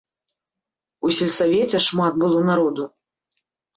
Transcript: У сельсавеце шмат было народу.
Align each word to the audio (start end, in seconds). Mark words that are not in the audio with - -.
У 1.07 1.11
сельсавеце 1.19 1.77
шмат 1.91 2.13
было 2.25 2.39
народу. 2.51 2.83